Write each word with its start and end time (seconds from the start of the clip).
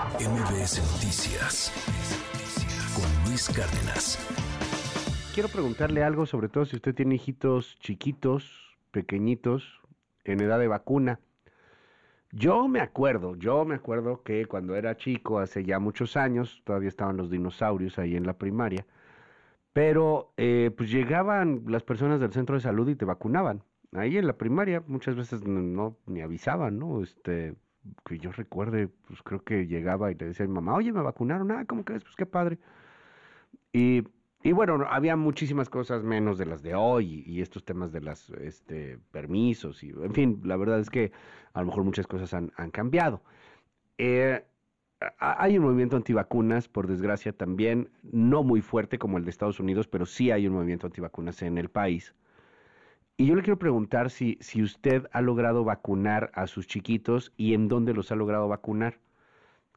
MBS 0.00 0.80
Noticias 0.94 1.70
con 2.94 3.28
Luis 3.28 3.50
Cárdenas. 3.50 4.18
Quiero 5.34 5.50
preguntarle 5.50 6.02
algo, 6.02 6.24
sobre 6.24 6.48
todo 6.48 6.64
si 6.64 6.76
usted 6.76 6.94
tiene 6.94 7.16
hijitos 7.16 7.76
chiquitos, 7.80 8.78
pequeñitos, 8.92 9.82
en 10.24 10.40
edad 10.40 10.58
de 10.58 10.68
vacuna. 10.68 11.20
Yo 12.32 12.66
me 12.66 12.80
acuerdo, 12.80 13.36
yo 13.36 13.66
me 13.66 13.74
acuerdo 13.74 14.22
que 14.22 14.46
cuando 14.46 14.74
era 14.74 14.96
chico, 14.96 15.38
hace 15.38 15.64
ya 15.64 15.78
muchos 15.78 16.16
años, 16.16 16.62
todavía 16.64 16.88
estaban 16.88 17.18
los 17.18 17.30
dinosaurios 17.30 17.98
ahí 17.98 18.16
en 18.16 18.24
la 18.24 18.38
primaria, 18.38 18.86
pero 19.74 20.32
eh, 20.38 20.70
pues 20.74 20.90
llegaban 20.90 21.64
las 21.66 21.82
personas 21.82 22.20
del 22.20 22.32
centro 22.32 22.54
de 22.54 22.62
salud 22.62 22.88
y 22.88 22.96
te 22.96 23.04
vacunaban. 23.04 23.64
Ahí 23.92 24.16
en 24.16 24.26
la 24.26 24.38
primaria 24.38 24.82
muchas 24.86 25.14
veces 25.14 25.46
no, 25.46 25.98
ni 26.06 26.22
avisaban, 26.22 26.78
¿no? 26.78 27.02
Este, 27.02 27.54
que 28.04 28.18
yo 28.18 28.32
recuerde, 28.32 28.88
pues 29.06 29.22
creo 29.22 29.42
que 29.42 29.66
llegaba 29.66 30.10
y 30.10 30.14
le 30.14 30.26
decía 30.26 30.44
a 30.44 30.48
mi 30.48 30.54
mamá, 30.54 30.74
oye, 30.74 30.92
me 30.92 31.02
vacunaron, 31.02 31.50
ah, 31.52 31.64
¿cómo 31.66 31.84
crees? 31.84 32.02
Pues 32.02 32.16
qué 32.16 32.26
padre. 32.26 32.58
Y, 33.72 34.04
y 34.42 34.52
bueno, 34.52 34.86
había 34.88 35.16
muchísimas 35.16 35.68
cosas 35.68 36.02
menos 36.02 36.38
de 36.38 36.46
las 36.46 36.62
de 36.62 36.74
hoy 36.74 37.22
y, 37.26 37.40
estos 37.40 37.64
temas 37.64 37.92
de 37.92 38.00
los 38.00 38.30
este, 38.30 38.98
permisos 39.10 39.82
y, 39.82 39.90
en 39.90 40.14
fin, 40.14 40.40
la 40.44 40.56
verdad 40.56 40.80
es 40.80 40.90
que 40.90 41.12
a 41.52 41.60
lo 41.60 41.66
mejor 41.66 41.84
muchas 41.84 42.06
cosas 42.06 42.34
han, 42.34 42.52
han 42.56 42.70
cambiado. 42.70 43.22
Eh, 43.98 44.44
hay 45.18 45.56
un 45.56 45.64
movimiento 45.64 45.96
antivacunas, 45.96 46.68
por 46.68 46.86
desgracia 46.86 47.32
también, 47.32 47.90
no 48.02 48.42
muy 48.42 48.60
fuerte 48.60 48.98
como 48.98 49.18
el 49.18 49.24
de 49.24 49.30
Estados 49.30 49.60
Unidos, 49.60 49.88
pero 49.88 50.04
sí 50.04 50.30
hay 50.30 50.46
un 50.46 50.54
movimiento 50.54 50.86
antivacunas 50.86 51.42
en 51.42 51.56
el 51.56 51.70
país. 51.70 52.14
Y 53.20 53.26
yo 53.26 53.34
le 53.34 53.42
quiero 53.42 53.58
preguntar 53.58 54.08
si, 54.08 54.38
si 54.40 54.62
usted 54.62 55.06
ha 55.12 55.20
logrado 55.20 55.62
vacunar 55.62 56.30
a 56.32 56.46
sus 56.46 56.66
chiquitos 56.66 57.34
y 57.36 57.52
en 57.52 57.68
dónde 57.68 57.92
los 57.92 58.10
ha 58.10 58.14
logrado 58.16 58.48
vacunar 58.48 58.98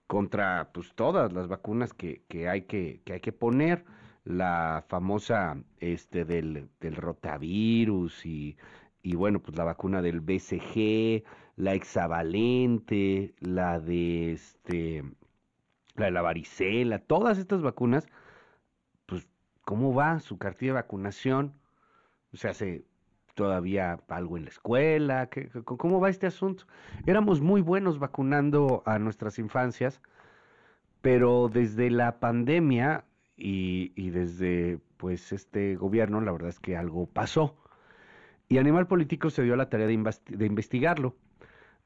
contra 0.07 0.69
pues 0.73 0.93
todas 0.95 1.33
las 1.33 1.49
vacunas 1.49 1.93
que, 1.93 2.21
que 2.29 2.47
hay 2.47 2.61
que, 2.61 3.01
que 3.03 3.11
hay 3.11 3.19
que 3.19 3.33
poner. 3.33 3.83
La 4.23 4.85
famosa 4.87 5.57
este 5.81 6.23
del, 6.23 6.69
del 6.79 6.95
rotavirus 6.95 8.25
y, 8.25 8.55
y 9.01 9.15
bueno 9.15 9.41
pues 9.41 9.57
la 9.57 9.65
vacuna 9.65 10.01
del 10.01 10.21
BCG 10.21 11.25
la 11.57 11.73
hexavalente 11.73 13.35
la 13.41 13.81
de 13.81 14.31
este 14.31 15.03
la 15.95 16.05
de 16.05 16.11
la 16.11 16.21
varicela 16.21 16.99
todas 16.99 17.37
estas 17.39 17.61
vacunas 17.61 18.07
pues 19.05 19.27
cómo 19.65 19.93
va 19.93 20.21
su 20.21 20.37
cartilla 20.37 20.71
de 20.71 20.75
vacunación 20.75 21.53
o 22.31 22.37
sea 22.37 22.53
se 22.53 22.85
todavía 23.33 23.99
algo 24.07 24.37
en 24.37 24.43
la 24.43 24.49
escuela? 24.49 25.29
¿Cómo 25.65 25.99
va 25.99 26.09
este 26.09 26.27
asunto? 26.27 26.65
Éramos 27.05 27.41
muy 27.41 27.61
buenos 27.61 27.99
vacunando 27.99 28.83
a 28.85 28.99
nuestras 28.99 29.39
infancias, 29.39 30.01
pero 31.01 31.49
desde 31.49 31.89
la 31.89 32.19
pandemia 32.19 33.05
y, 33.35 34.09
desde 34.11 34.79
pues 34.97 35.33
este 35.33 35.75
gobierno, 35.75 36.21
la 36.21 36.31
verdad 36.31 36.49
es 36.49 36.59
que 36.59 36.77
algo 36.77 37.07
pasó. 37.07 37.57
Y 38.47 38.57
Animal 38.57 38.87
Político 38.87 39.29
se 39.29 39.43
dio 39.43 39.55
la 39.55 39.69
tarea 39.69 39.87
de, 39.87 40.15
de 40.29 40.45
investigarlo. 40.45 41.15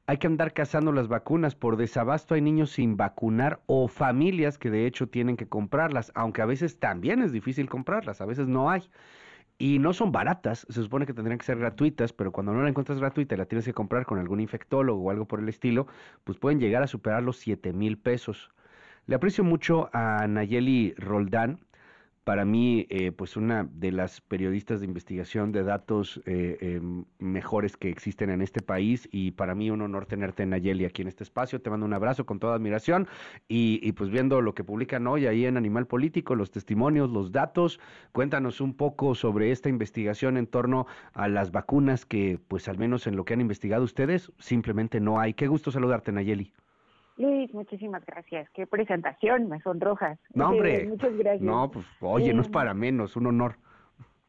Hay 0.06 0.18
que 0.18 0.26
andar 0.26 0.52
cazando 0.52 0.92
las 0.92 1.08
vacunas. 1.08 1.54
Por 1.54 1.76
desabasto 1.76 2.34
hay 2.34 2.40
niños 2.40 2.70
sin 2.70 2.96
vacunar 2.96 3.60
o 3.66 3.88
familias 3.88 4.58
que 4.58 4.70
de 4.70 4.86
hecho 4.86 5.08
tienen 5.08 5.36
que 5.36 5.48
comprarlas, 5.48 6.12
aunque 6.14 6.42
a 6.42 6.46
veces 6.46 6.78
también 6.78 7.22
es 7.22 7.32
difícil 7.32 7.68
comprarlas, 7.68 8.20
a 8.20 8.26
veces 8.26 8.48
no 8.48 8.70
hay 8.70 8.88
y 9.58 9.78
no 9.80 9.92
son 9.92 10.12
baratas, 10.12 10.66
se 10.70 10.82
supone 10.82 11.04
que 11.06 11.14
tendrían 11.14 11.38
que 11.38 11.44
ser 11.44 11.58
gratuitas, 11.58 12.12
pero 12.12 12.32
cuando 12.32 12.52
no 12.52 12.62
la 12.62 12.68
encuentras 12.68 13.00
gratuita 13.00 13.34
y 13.34 13.38
la 13.38 13.46
tienes 13.46 13.64
que 13.64 13.74
comprar 13.74 14.06
con 14.06 14.18
algún 14.18 14.40
infectólogo 14.40 15.02
o 15.02 15.10
algo 15.10 15.26
por 15.26 15.40
el 15.40 15.48
estilo, 15.48 15.88
pues 16.24 16.38
pueden 16.38 16.60
llegar 16.60 16.82
a 16.82 16.86
superar 16.86 17.22
los 17.22 17.38
7 17.38 17.72
mil 17.72 17.98
pesos. 17.98 18.50
Le 19.06 19.16
aprecio 19.16 19.42
mucho 19.42 19.90
a 19.92 20.26
Nayeli 20.28 20.94
Roldán, 20.96 21.60
para 22.28 22.44
mí, 22.44 22.86
eh, 22.90 23.10
pues 23.10 23.38
una 23.38 23.66
de 23.72 23.90
las 23.90 24.20
periodistas 24.20 24.80
de 24.80 24.86
investigación 24.86 25.50
de 25.50 25.62
datos 25.62 26.20
eh, 26.26 26.58
em, 26.60 27.06
mejores 27.18 27.78
que 27.78 27.88
existen 27.88 28.28
en 28.28 28.42
este 28.42 28.60
país 28.60 29.08
y 29.10 29.30
para 29.30 29.54
mí 29.54 29.70
un 29.70 29.80
honor 29.80 30.04
tenerte, 30.04 30.44
Nayeli, 30.44 30.84
aquí 30.84 31.00
en 31.00 31.08
este 31.08 31.24
espacio. 31.24 31.62
Te 31.62 31.70
mando 31.70 31.86
un 31.86 31.94
abrazo 31.94 32.26
con 32.26 32.38
toda 32.38 32.54
admiración 32.54 33.08
y, 33.48 33.80
y 33.82 33.92
pues 33.92 34.10
viendo 34.10 34.42
lo 34.42 34.54
que 34.54 34.62
publican 34.62 35.06
hoy 35.06 35.24
ahí 35.24 35.46
en 35.46 35.56
Animal 35.56 35.86
Político, 35.86 36.34
los 36.34 36.50
testimonios, 36.50 37.08
los 37.08 37.32
datos, 37.32 37.80
cuéntanos 38.12 38.60
un 38.60 38.74
poco 38.74 39.14
sobre 39.14 39.50
esta 39.50 39.70
investigación 39.70 40.36
en 40.36 40.48
torno 40.48 40.86
a 41.14 41.28
las 41.28 41.50
vacunas 41.50 42.04
que, 42.04 42.38
pues 42.46 42.68
al 42.68 42.76
menos 42.76 43.06
en 43.06 43.16
lo 43.16 43.24
que 43.24 43.32
han 43.32 43.40
investigado 43.40 43.84
ustedes, 43.84 44.30
simplemente 44.38 45.00
no 45.00 45.18
hay. 45.18 45.32
Qué 45.32 45.46
gusto 45.46 45.70
saludarte, 45.70 46.12
Nayeli. 46.12 46.52
Luis, 47.18 47.52
muchísimas 47.52 48.04
gracias. 48.06 48.48
Qué 48.50 48.66
presentación, 48.66 49.48
me 49.48 49.60
sonrojas. 49.60 50.18
No, 50.34 50.50
hombre. 50.50 50.86
muchas 50.86 51.16
gracias. 51.16 51.42
No, 51.42 51.70
pues, 51.70 51.84
oye, 52.00 52.32
no 52.32 52.42
es 52.42 52.48
para 52.48 52.74
menos, 52.74 53.16
un 53.16 53.26
honor. 53.26 53.56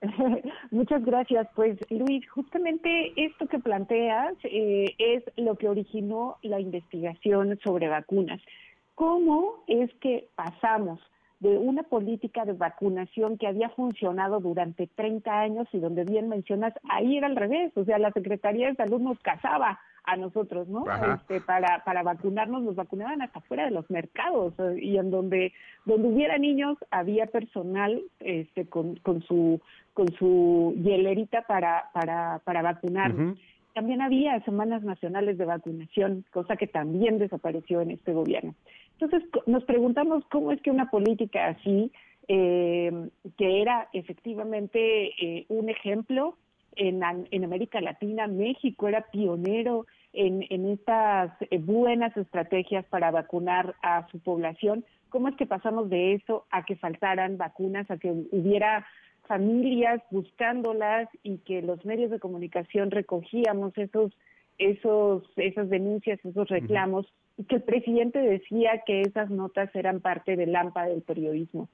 Muchas 0.72 1.03
gracias. 1.03 1.47
Pues 1.55 1.77
Luis, 1.89 2.27
justamente 2.29 3.11
esto 3.17 3.47
que 3.47 3.59
planteas 3.59 4.33
eh, 4.44 4.95
es 4.97 5.23
lo 5.35 5.55
que 5.55 5.67
originó 5.67 6.38
la 6.41 6.59
investigación 6.59 7.59
sobre 7.63 7.89
vacunas. 7.89 8.41
¿Cómo 8.95 9.63
es 9.67 9.94
que 9.95 10.29
pasamos 10.35 11.00
de 11.39 11.57
una 11.57 11.83
política 11.83 12.44
de 12.45 12.53
vacunación 12.53 13.38
que 13.38 13.47
había 13.47 13.69
funcionado 13.69 14.39
durante 14.39 14.88
30 14.88 15.39
años 15.39 15.67
y 15.71 15.79
donde 15.79 16.03
bien 16.03 16.27
mencionas, 16.27 16.73
ahí 16.89 17.17
era 17.17 17.27
al 17.27 17.35
revés, 17.35 17.71
o 17.75 17.85
sea, 17.85 17.97
la 17.97 18.11
Secretaría 18.11 18.67
de 18.67 18.75
Salud 18.75 19.00
nos 19.00 19.17
casaba 19.19 19.79
a 20.11 20.17
nosotros, 20.17 20.67
¿no? 20.67 20.85
Este, 21.15 21.41
para, 21.41 21.83
para 21.83 22.03
vacunarnos, 22.03 22.63
nos 22.63 22.75
vacunaban 22.75 23.21
hasta 23.21 23.41
fuera 23.41 23.65
de 23.65 23.71
los 23.71 23.89
mercados 23.89 24.53
eh, 24.59 24.79
y 24.81 24.97
en 24.97 25.11
donde, 25.11 25.53
donde 25.85 26.07
hubiera 26.07 26.37
niños 26.37 26.77
había 26.91 27.27
personal 27.27 28.01
este, 28.19 28.65
con, 28.67 28.95
con 28.97 29.21
su 29.23 29.61
con 29.93 30.07
su 30.13 30.75
hielerita 30.81 31.41
para, 31.41 31.89
para, 31.93 32.39
para 32.45 32.61
vacunarnos. 32.61 33.37
También 33.73 34.01
había 34.01 34.39
semanas 34.45 34.81
nacionales 34.81 35.37
de 35.37 35.43
vacunación, 35.43 36.23
cosa 36.31 36.55
que 36.55 36.67
también 36.67 37.19
desapareció 37.19 37.81
en 37.81 37.91
este 37.91 38.13
gobierno. 38.13 38.55
Entonces 38.97 39.29
nos 39.45 39.63
preguntamos 39.65 40.23
cómo 40.31 40.53
es 40.53 40.61
que 40.61 40.71
una 40.71 40.89
política 40.89 41.47
así, 41.47 41.91
eh, 42.29 43.09
que 43.37 43.61
era 43.61 43.89
efectivamente 43.91 44.79
eh, 45.21 45.45
un 45.49 45.67
ejemplo 45.67 46.37
en, 46.75 47.01
en 47.31 47.43
América 47.43 47.81
Latina, 47.81 48.27
México 48.27 48.87
era 48.87 49.01
pionero 49.11 49.85
en, 50.13 50.45
en 50.49 50.65
estas 50.65 51.31
eh, 51.49 51.57
buenas 51.59 52.15
estrategias 52.17 52.85
para 52.85 53.11
vacunar 53.11 53.75
a 53.81 54.07
su 54.09 54.19
población. 54.19 54.85
¿Cómo 55.09 55.27
es 55.27 55.35
que 55.35 55.45
pasamos 55.45 55.89
de 55.89 56.13
eso 56.13 56.45
a 56.51 56.65
que 56.65 56.75
faltaran 56.75 57.37
vacunas, 57.37 57.89
a 57.89 57.97
que 57.97 58.11
hubiera 58.11 58.85
familias 59.27 60.01
buscándolas 60.09 61.07
y 61.21 61.37
que 61.39 61.61
los 61.61 61.85
medios 61.85 62.09
de 62.11 62.19
comunicación 62.19 62.89
recogíamos 62.91 63.77
esos 63.77 64.11
esos 64.57 65.23
esas 65.37 65.69
denuncias, 65.69 66.19
esos 66.25 66.49
reclamos 66.49 67.05
y 67.37 67.45
que 67.45 67.57
el 67.57 67.63
presidente 67.63 68.19
decía 68.19 68.83
que 68.85 69.01
esas 69.01 69.29
notas 69.29 69.73
eran 69.75 70.01
parte 70.01 70.35
del 70.35 70.51
lámpara 70.51 70.89
del 70.89 71.03
periodismo. 71.03 71.69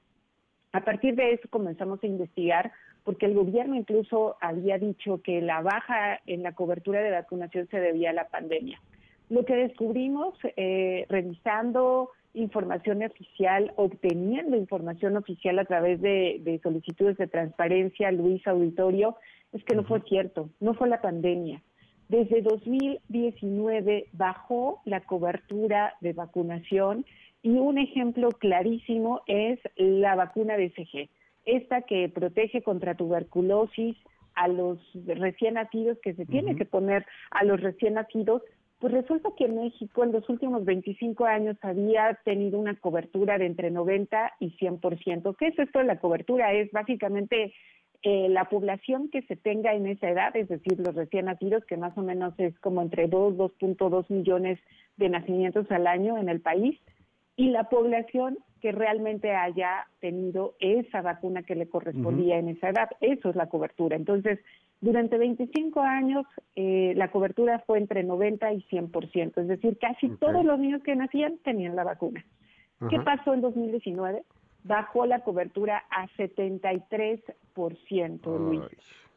A 0.72 0.80
partir 0.84 1.14
de 1.14 1.32
eso 1.32 1.48
comenzamos 1.48 2.02
a 2.02 2.06
investigar 2.06 2.72
porque 3.04 3.26
el 3.26 3.34
gobierno 3.34 3.76
incluso 3.76 4.36
había 4.40 4.78
dicho 4.78 5.22
que 5.22 5.40
la 5.40 5.62
baja 5.62 6.20
en 6.26 6.42
la 6.42 6.52
cobertura 6.52 7.00
de 7.00 7.12
vacunación 7.12 7.68
se 7.70 7.78
debía 7.78 8.10
a 8.10 8.14
la 8.14 8.28
pandemia. 8.28 8.80
Lo 9.30 9.44
que 9.44 9.54
descubrimos 9.54 10.34
eh, 10.56 11.06
revisando 11.08 12.10
información 12.36 13.02
oficial, 13.02 13.72
obteniendo 13.76 14.56
información 14.56 15.16
oficial 15.16 15.58
a 15.58 15.64
través 15.64 16.00
de, 16.00 16.60
solicitudes 16.62 17.16
de 17.16 17.26
transparencia, 17.26 18.12
Luis 18.12 18.46
Auditorio, 18.46 19.16
es 19.52 19.64
que 19.64 19.74
no 19.74 19.84
fue 19.84 20.02
cierto, 20.02 20.50
no 20.60 20.74
fue 20.74 20.88
la 20.88 21.00
pandemia. 21.00 21.62
Desde 22.08 22.42
2019 22.42 24.08
bajó 24.12 24.80
la 24.84 25.00
cobertura 25.00 25.94
de 26.00 26.12
vacunación 26.12 27.04
y 27.46 27.50
un 27.50 27.78
ejemplo 27.78 28.30
clarísimo 28.30 29.22
es 29.26 29.60
la 29.76 30.16
vacuna 30.16 30.56
de 30.56 30.70
CG 30.70 31.08
esta 31.44 31.82
que 31.82 32.08
protege 32.08 32.60
contra 32.62 32.96
tuberculosis 32.96 33.96
a 34.34 34.48
los 34.48 34.78
recién 35.06 35.54
nacidos, 35.54 35.96
que 36.02 36.14
se 36.14 36.26
tiene 36.26 36.56
que 36.56 36.64
poner 36.64 37.06
a 37.30 37.44
los 37.44 37.60
recién 37.60 37.94
nacidos, 37.94 38.42
pues 38.80 38.92
resulta 38.92 39.30
que 39.38 39.46
México 39.46 40.02
en 40.02 40.10
los 40.12 40.28
últimos 40.28 40.64
25 40.64 41.24
años 41.24 41.56
había 41.62 42.18
tenido 42.24 42.58
una 42.58 42.74
cobertura 42.74 43.38
de 43.38 43.46
entre 43.46 43.70
90 43.70 44.34
y 44.40 44.50
100%. 44.58 45.36
¿Qué 45.38 45.46
es 45.46 45.58
esto 45.58 45.78
de 45.78 45.84
la 45.84 46.00
cobertura? 46.00 46.52
Es 46.52 46.70
básicamente 46.72 47.54
eh, 48.02 48.28
la 48.28 48.46
población 48.46 49.08
que 49.08 49.22
se 49.22 49.36
tenga 49.36 49.72
en 49.72 49.86
esa 49.86 50.10
edad, 50.10 50.36
es 50.36 50.48
decir, 50.48 50.78
los 50.80 50.96
recién 50.96 51.26
nacidos, 51.26 51.64
que 51.64 51.76
más 51.76 51.96
o 51.96 52.02
menos 52.02 52.34
es 52.38 52.58
como 52.58 52.82
entre 52.82 53.06
2, 53.06 53.36
2.2 53.36 54.10
millones 54.10 54.58
de 54.96 55.08
nacimientos 55.08 55.70
al 55.70 55.86
año 55.86 56.18
en 56.18 56.28
el 56.28 56.40
país, 56.40 56.78
y 57.36 57.50
la 57.50 57.68
población 57.68 58.38
que 58.60 58.72
realmente 58.72 59.34
haya 59.34 59.86
tenido 60.00 60.54
esa 60.58 61.02
vacuna 61.02 61.42
que 61.42 61.54
le 61.54 61.68
correspondía 61.68 62.38
en 62.38 62.48
esa 62.48 62.70
edad. 62.70 62.88
Eso 63.00 63.30
es 63.30 63.36
la 63.36 63.48
cobertura. 63.48 63.96
Entonces, 63.96 64.40
Durante 64.80 65.16
25 65.16 65.80
años 65.80 66.26
eh, 66.54 66.92
la 66.96 67.10
cobertura 67.10 67.60
fue 67.66 67.78
entre 67.78 68.04
90 68.04 68.52
y 68.52 68.62
100%, 68.64 69.40
es 69.40 69.48
decir, 69.48 69.78
casi 69.78 70.10
todos 70.10 70.44
los 70.44 70.58
niños 70.58 70.82
que 70.82 70.94
nacían 70.94 71.38
tenían 71.38 71.76
la 71.76 71.84
vacuna. 71.84 72.22
¿Qué 72.90 73.00
pasó 73.00 73.32
en 73.32 73.40
2019? 73.40 74.22
Bajó 74.64 75.06
la 75.06 75.20
cobertura 75.20 75.82
a 75.90 76.06
73%, 76.08 78.38
Luis. 78.38 78.60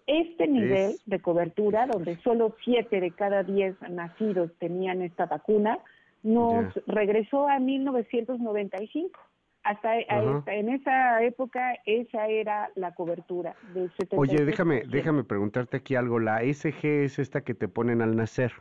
Este 0.07 0.47
nivel 0.47 0.93
de 1.05 1.19
cobertura, 1.19 1.87
donde 1.87 2.15
solo 2.21 2.55
7 2.63 3.01
de 3.01 3.11
cada 3.11 3.43
10 3.43 3.81
nacidos 3.89 4.53
tenían 4.59 5.01
esta 5.01 5.25
vacuna, 5.25 5.79
nos 6.23 6.73
regresó 6.87 7.47
a 7.47 7.59
1995. 7.59 9.19
Hasta, 9.61 9.99
en 9.99 10.69
esa 10.69 11.21
época 11.21 11.75
esa 11.85 12.27
era 12.27 12.71
la 12.75 12.95
cobertura 12.95 13.55
de 13.73 13.89
Oye, 14.15 14.45
déjame 14.45 14.83
déjame 14.89 15.25
preguntarte 15.25 15.77
aquí 15.77 15.95
algo, 15.95 16.17
la 16.17 16.41
SG 16.41 17.03
es 17.03 17.19
esta 17.19 17.41
que 17.41 17.53
te 17.53 17.67
ponen 17.67 18.01
al 18.01 18.15
nacer, 18.15 18.53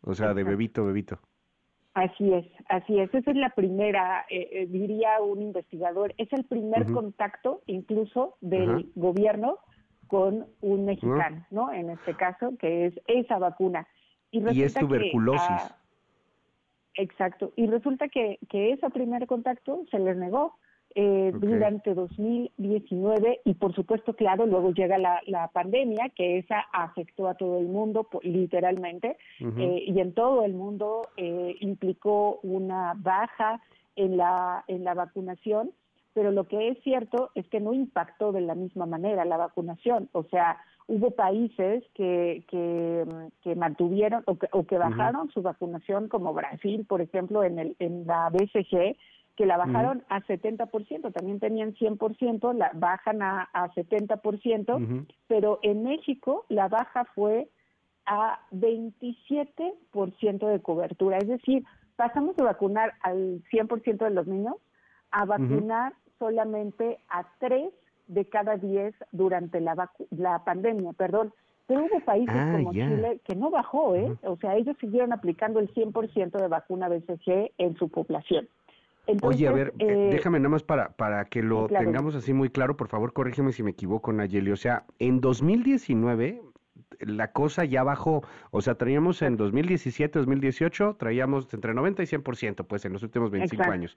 o 0.00 0.14
sea, 0.14 0.34
de 0.34 0.44
bebito 0.44 0.84
bebito. 0.84 1.18
Así 1.94 2.32
es, 2.32 2.46
así 2.68 3.00
es. 3.00 3.12
Esa 3.12 3.32
es 3.32 3.36
la 3.36 3.50
primera, 3.50 4.24
eh, 4.30 4.48
eh, 4.52 4.66
diría 4.70 5.20
un 5.20 5.42
investigador, 5.42 6.14
es 6.16 6.32
el 6.32 6.44
primer 6.44 6.86
contacto 6.92 7.62
incluso 7.66 8.36
del 8.40 8.92
gobierno 8.94 9.58
con 10.06 10.46
un 10.60 10.84
mexicano, 10.84 11.44
¿no? 11.50 11.72
En 11.72 11.90
este 11.90 12.14
caso, 12.14 12.56
que 12.58 12.86
es 12.86 12.94
esa 13.08 13.38
vacuna. 13.38 13.88
Y, 14.30 14.62
es 14.62 14.74
tuberculosis. 14.74 15.74
Exacto. 16.98 17.52
Y 17.56 17.66
resulta 17.66 18.08
que, 18.08 18.38
que 18.50 18.72
ese 18.72 18.90
primer 18.90 19.26
contacto 19.26 19.84
se 19.90 19.98
les 19.98 20.16
negó 20.16 20.56
eh, 20.94 21.32
durante 21.34 21.94
2019 21.94 23.42
y 23.44 23.54
por 23.54 23.74
supuesto, 23.74 24.14
claro, 24.14 24.46
luego 24.46 24.72
llega 24.72 24.98
la, 24.98 25.20
la 25.26 25.48
pandemia, 25.48 26.10
que 26.16 26.38
esa 26.38 26.60
afectó 26.72 27.28
a 27.28 27.34
todo 27.34 27.58
el 27.58 27.68
mundo 27.68 28.08
literalmente 28.22 29.16
eh, 29.38 29.84
y 29.86 30.00
en 30.00 30.12
todo 30.14 30.44
el 30.44 30.54
mundo 30.54 31.02
eh, 31.16 31.56
implicó 31.60 32.40
una 32.42 32.94
baja 32.96 33.60
en 33.96 34.16
la, 34.16 34.64
en 34.66 34.82
la 34.82 34.94
vacunación, 34.94 35.70
pero 36.14 36.32
lo 36.32 36.48
que 36.48 36.68
es 36.68 36.82
cierto 36.82 37.30
es 37.34 37.46
que 37.48 37.60
no 37.60 37.74
impactó 37.74 38.32
de 38.32 38.40
la 38.40 38.54
misma 38.54 38.86
manera 38.86 39.24
la 39.24 39.36
vacunación, 39.36 40.08
o 40.12 40.24
sea, 40.24 40.58
hubo 40.88 41.10
países 41.12 41.84
que, 41.94 42.42
que, 42.48 43.04
que 43.42 43.54
mantuvieron 43.54 44.24
o 44.26 44.36
que, 44.36 44.48
o 44.52 44.66
que 44.66 44.78
bajaron 44.78 45.30
su 45.30 45.42
vacunación, 45.42 46.08
como 46.08 46.32
Brasil, 46.32 46.86
por 46.88 47.02
ejemplo, 47.02 47.44
en, 47.44 47.58
el, 47.58 47.76
en 47.78 48.06
la 48.06 48.30
BCG, 48.30 48.96
que 49.36 49.46
la 49.46 49.58
bajaron 49.58 50.02
a 50.08 50.20
70%, 50.22 51.12
también 51.12 51.38
tenían 51.38 51.74
100%, 51.74 52.54
la 52.54 52.72
bajan 52.74 53.22
a, 53.22 53.48
a 53.52 53.68
70%, 53.68 55.06
pero 55.28 55.60
en 55.62 55.84
México 55.84 56.44
la 56.48 56.66
baja 56.68 57.04
fue 57.14 57.48
a 58.06 58.40
27% 58.50 60.48
de 60.48 60.60
cobertura, 60.60 61.18
es 61.18 61.28
decir, 61.28 61.64
pasamos 61.96 62.34
de 62.36 62.44
vacunar 62.44 62.94
al 63.02 63.44
100% 63.52 63.98
de 63.98 64.10
los 64.10 64.26
niños 64.26 64.56
a 65.10 65.26
vacunar 65.26 65.92
solamente 66.18 66.98
a 67.08 67.26
3 67.38 67.72
de 68.08 68.24
cada 68.24 68.56
10 68.56 68.94
durante 69.12 69.60
la, 69.60 69.90
la 70.10 70.44
pandemia, 70.44 70.92
perdón. 70.92 71.32
Pero 71.66 71.84
hubo 71.84 72.00
países 72.00 72.34
ah, 72.34 72.52
como 72.56 72.72
Chile 72.72 73.20
que 73.24 73.36
no 73.36 73.50
bajó, 73.50 73.94
¿eh? 73.94 74.16
O 74.22 74.36
sea, 74.36 74.56
ellos 74.56 74.76
siguieron 74.80 75.12
aplicando 75.12 75.60
el 75.60 75.72
100% 75.74 76.40
de 76.40 76.48
vacuna 76.48 76.88
BCG 76.88 77.52
en 77.58 77.76
su 77.76 77.90
población. 77.90 78.48
Oye, 79.22 79.48
a 79.48 79.52
ver, 79.52 79.72
eh, 79.78 80.08
déjame 80.12 80.38
nada 80.38 80.50
más 80.50 80.62
para, 80.62 80.90
para 80.90 81.24
que 81.26 81.42
lo 81.42 81.66
tengamos 81.66 82.14
así 82.14 82.34
muy 82.34 82.50
claro, 82.50 82.76
por 82.76 82.88
favor, 82.88 83.12
corrígeme 83.12 83.52
si 83.52 83.62
me 83.62 83.70
equivoco, 83.70 84.12
Nayeli. 84.12 84.50
O 84.50 84.56
sea, 84.56 84.84
en 84.98 85.20
2019 85.20 86.42
la 87.00 87.32
cosa 87.32 87.64
ya 87.64 87.82
bajó, 87.82 88.22
o 88.50 88.60
sea, 88.60 88.76
traíamos 88.76 89.22
en 89.22 89.36
2017, 89.36 90.18
2018, 90.18 90.96
traíamos 90.98 91.52
entre 91.52 91.74
90 91.74 92.02
y 92.02 92.06
100%, 92.06 92.66
pues 92.66 92.84
en 92.84 92.92
los 92.92 93.02
últimos 93.02 93.30
25 93.30 93.70
años. 93.70 93.96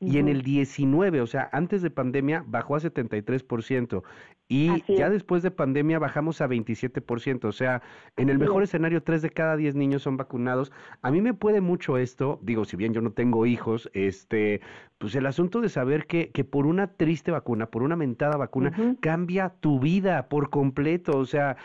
Y 0.00 0.18
en 0.18 0.28
el 0.28 0.42
19, 0.42 1.20
o 1.20 1.26
sea, 1.26 1.50
antes 1.52 1.82
de 1.82 1.90
pandemia, 1.90 2.42
bajó 2.46 2.74
a 2.74 2.80
73%. 2.80 4.02
Y 4.50 4.82
ya 4.92 5.08
después 5.10 5.44
de 5.44 5.52
pandemia 5.52 6.00
bajamos 6.00 6.40
a 6.40 6.48
27%. 6.48 7.44
O 7.44 7.52
sea, 7.52 7.82
en 8.16 8.30
el 8.30 8.38
mejor 8.40 8.64
escenario, 8.64 9.00
3 9.00 9.22
de 9.22 9.30
cada 9.30 9.56
10 9.56 9.76
niños 9.76 10.02
son 10.02 10.16
vacunados. 10.16 10.72
A 11.02 11.12
mí 11.12 11.20
me 11.20 11.34
puede 11.34 11.60
mucho 11.60 11.96
esto, 11.98 12.40
digo, 12.42 12.64
si 12.64 12.76
bien 12.76 12.92
yo 12.92 13.00
no 13.00 13.12
tengo 13.12 13.46
hijos, 13.46 13.88
este, 13.94 14.60
pues 14.98 15.14
el 15.14 15.26
asunto 15.26 15.60
de 15.60 15.68
saber 15.68 16.08
que, 16.08 16.30
que 16.30 16.42
por 16.42 16.66
una 16.66 16.88
triste 16.88 17.30
vacuna, 17.30 17.66
por 17.66 17.84
una 17.84 17.94
mentada 17.94 18.36
vacuna, 18.36 18.96
cambia 18.98 19.54
tu 19.60 19.78
vida 19.78 20.28
por 20.28 20.50
completo. 20.50 21.16
O 21.16 21.26
sea, 21.26 21.56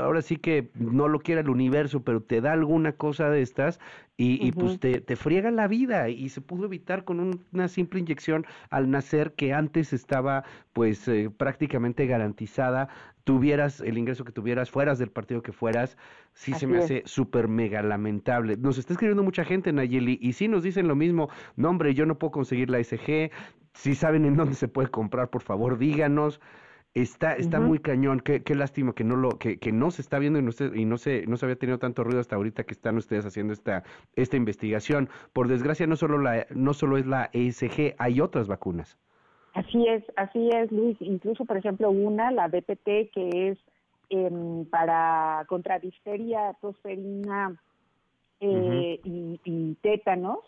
ahora 0.00 0.22
sí 0.22 0.36
que 0.36 0.70
no 0.74 1.08
lo 1.08 1.18
quiera 1.18 1.40
el 1.40 1.50
universo, 1.50 2.04
pero 2.04 2.22
te 2.22 2.40
da 2.40 2.52
alguna 2.52 2.92
cosa 2.92 3.28
de 3.28 3.42
estas 3.42 3.80
y, 4.22 4.52
pues 4.52 4.78
te, 4.78 5.00
te, 5.00 5.16
friega 5.16 5.50
la 5.50 5.66
vida 5.66 6.10
y 6.10 6.28
se 6.28 6.42
pudo 6.42 6.66
evitar 6.66 7.04
con 7.04 7.40
una 7.52 7.68
simple 7.68 8.00
inyección 8.00 8.44
al 8.68 8.90
nacer 8.90 9.32
que 9.32 9.54
antes 9.54 9.94
estaba 9.94 10.44
pues 10.74 11.08
eh, 11.08 11.30
prácticamente 11.34 12.06
garantizada, 12.06 12.88
tuvieras 13.24 13.80
el 13.80 13.96
ingreso 13.96 14.24
que 14.24 14.32
tuvieras, 14.32 14.70
fueras 14.70 14.98
del 14.98 15.10
partido 15.10 15.42
que 15.42 15.52
fueras, 15.52 15.96
sí 16.34 16.52
se 16.52 16.66
me 16.66 16.78
hace 16.78 17.02
súper 17.06 17.48
mega 17.48 17.82
lamentable. 17.82 18.58
Nos 18.58 18.76
está 18.76 18.92
escribiendo 18.92 19.22
mucha 19.22 19.44
gente, 19.44 19.72
Nayeli, 19.72 20.18
y 20.20 20.34
sí 20.34 20.48
nos 20.48 20.62
dicen 20.62 20.86
lo 20.86 20.96
mismo, 20.96 21.30
no 21.56 21.70
hombre, 21.70 21.94
yo 21.94 22.04
no 22.04 22.18
puedo 22.18 22.32
conseguir 22.32 22.68
la 22.68 22.82
SG, 22.82 23.30
si 23.72 23.94
saben 23.94 24.26
en 24.26 24.36
dónde 24.36 24.54
se 24.54 24.68
puede 24.68 24.90
comprar, 24.90 25.30
por 25.30 25.42
favor, 25.42 25.78
díganos. 25.78 26.40
Está, 26.92 27.34
está 27.34 27.60
muy 27.60 27.78
cañón, 27.78 28.18
qué, 28.18 28.42
qué 28.42 28.56
lástima 28.56 28.92
que 28.94 29.04
no 29.04 29.14
lo, 29.14 29.38
que, 29.38 29.60
que 29.60 29.70
no 29.70 29.92
se 29.92 30.02
está 30.02 30.18
viendo 30.18 30.40
y 30.40 30.42
no 30.42 30.50
se, 30.50 30.72
y 30.74 30.84
no 30.84 30.98
se, 30.98 31.24
no 31.28 31.36
se 31.36 31.46
había 31.46 31.54
tenido 31.54 31.78
tanto 31.78 32.02
ruido 32.02 32.18
hasta 32.18 32.34
ahorita 32.34 32.64
que 32.64 32.74
están 32.74 32.96
ustedes 32.96 33.24
haciendo 33.24 33.52
esta, 33.52 33.84
esta 34.16 34.36
investigación. 34.36 35.08
Por 35.32 35.46
desgracia, 35.46 35.86
no 35.86 35.94
solo 35.94 36.18
la, 36.18 36.48
no 36.50 36.74
solo 36.74 36.98
es 36.98 37.06
la 37.06 37.30
ESG, 37.32 37.94
hay 37.96 38.20
otras 38.20 38.48
vacunas. 38.48 38.98
Así 39.54 39.86
es, 39.86 40.02
así 40.16 40.48
es, 40.50 40.72
Luis. 40.72 40.96
Incluso, 41.00 41.44
por 41.44 41.56
ejemplo, 41.56 41.90
una, 41.90 42.32
la 42.32 42.48
DPT, 42.48 43.12
que 43.12 43.50
es 43.50 43.58
eh, 44.10 44.64
para 44.70 45.44
contra 45.48 45.78
difteria, 45.78 46.54
tosferina 46.60 47.56
eh, 48.40 49.00
y, 49.04 49.40
y, 49.44 49.74
tétanos. 49.76 50.38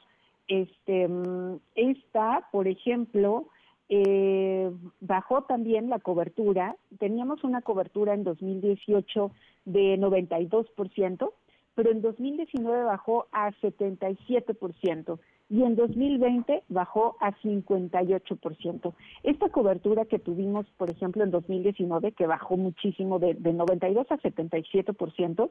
Este, 0.48 1.06
mm, 1.06 1.60
esta, 1.76 2.48
por 2.50 2.66
ejemplo, 2.66 3.46
eh, 3.88 4.70
bajó 5.00 5.42
también 5.42 5.90
la 5.90 5.98
cobertura. 5.98 6.76
Teníamos 6.98 7.44
una 7.44 7.62
cobertura 7.62 8.14
en 8.14 8.24
2018 8.24 9.30
de 9.64 9.98
92%, 9.98 11.32
pero 11.74 11.90
en 11.90 12.02
2019 12.02 12.84
bajó 12.84 13.26
a 13.32 13.50
77% 13.52 15.18
y 15.52 15.64
en 15.64 15.76
2020 15.76 16.62
bajó 16.70 17.16
a 17.20 17.32
58%. 17.42 18.94
Esta 19.22 19.48
cobertura 19.50 20.06
que 20.06 20.18
tuvimos, 20.18 20.64
por 20.78 20.90
ejemplo, 20.90 21.24
en 21.24 21.30
2019, 21.30 22.12
que 22.12 22.26
bajó 22.26 22.56
muchísimo 22.56 23.18
de, 23.18 23.34
92 23.34 24.06
a 24.10 24.16
77%, 24.16 25.50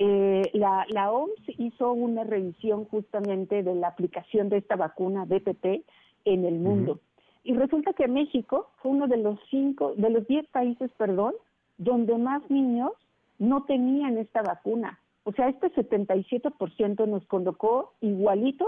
eh, 0.00 0.50
la, 0.52 0.84
la 0.90 1.10
OMS 1.10 1.42
hizo 1.56 1.92
una 1.92 2.24
revisión 2.24 2.84
justamente 2.84 3.62
de 3.62 3.74
la 3.74 3.88
aplicación 3.88 4.50
de 4.50 4.58
esta 4.58 4.76
vacuna 4.76 5.24
DPT 5.24 5.82
en 6.26 6.44
el 6.44 6.58
mundo. 6.58 7.00
Y 7.48 7.54
resulta 7.54 7.94
que 7.94 8.08
México 8.08 8.68
fue 8.76 8.90
uno 8.90 9.08
de 9.08 9.16
los 9.16 9.38
cinco, 9.48 9.94
de 9.96 10.10
los 10.10 10.26
diez 10.26 10.46
países, 10.48 10.90
perdón, 10.98 11.32
donde 11.78 12.18
más 12.18 12.42
niños 12.50 12.92
no 13.38 13.64
tenían 13.64 14.18
esta 14.18 14.42
vacuna. 14.42 15.00
O 15.24 15.32
sea, 15.32 15.48
este 15.48 15.72
77% 15.72 17.08
nos 17.08 17.24
colocó 17.24 17.94
igualito 18.02 18.66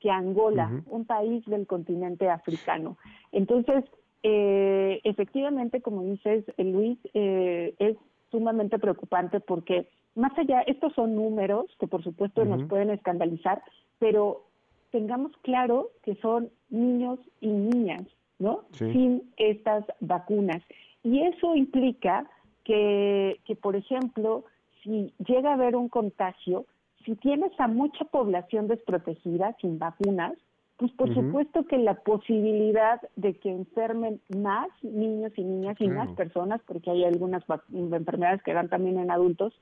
que 0.00 0.10
Angola, 0.10 0.82
un 0.86 1.04
país 1.04 1.44
del 1.44 1.66
continente 1.66 2.30
africano. 2.30 2.96
Entonces, 3.32 3.84
eh, 4.22 5.02
efectivamente, 5.04 5.82
como 5.82 6.02
dices, 6.02 6.46
eh, 6.56 6.64
Luis, 6.64 6.98
eh, 7.12 7.74
es 7.78 7.98
sumamente 8.30 8.78
preocupante 8.78 9.40
porque 9.40 9.90
más 10.14 10.32
allá, 10.38 10.62
estos 10.62 10.94
son 10.94 11.16
números 11.16 11.66
que 11.78 11.86
por 11.86 12.02
supuesto 12.02 12.46
nos 12.46 12.66
pueden 12.66 12.88
escandalizar, 12.88 13.62
pero 13.98 14.46
tengamos 14.90 15.32
claro 15.42 15.90
que 16.02 16.14
son 16.14 16.48
niños 16.70 17.18
y 17.42 17.48
niñas 17.48 18.06
¿no? 18.42 18.64
Sin 18.76 19.22
estas 19.36 19.84
vacunas. 20.00 20.62
Y 21.04 21.22
eso 21.22 21.54
implica 21.54 22.28
que, 22.64 23.38
que, 23.44 23.56
por 23.56 23.76
ejemplo, 23.76 24.44
si 24.82 25.12
llega 25.24 25.50
a 25.50 25.54
haber 25.54 25.76
un 25.76 25.88
contagio, 25.88 26.66
si 27.04 27.14
tienes 27.16 27.52
a 27.58 27.68
mucha 27.68 28.04
población 28.04 28.66
desprotegida 28.66 29.56
sin 29.60 29.78
vacunas, 29.78 30.34
pues 30.76 30.90
por 30.92 31.14
supuesto 31.14 31.64
que 31.66 31.78
la 31.78 31.94
posibilidad 31.94 33.00
de 33.14 33.34
que 33.34 33.50
enfermen 33.50 34.20
más 34.36 34.68
niños 34.82 35.32
y 35.36 35.44
niñas 35.44 35.76
y 35.78 35.86
más 35.86 36.10
personas, 36.16 36.60
porque 36.66 36.90
hay 36.90 37.04
algunas 37.04 37.44
enfermedades 37.72 38.42
que 38.42 38.52
dan 38.52 38.68
también 38.68 38.98
en 38.98 39.12
adultos, 39.12 39.54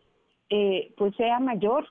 eh, 0.49 0.95
pues 0.97 1.15
sea 1.17 1.39
mayor. 1.39 1.85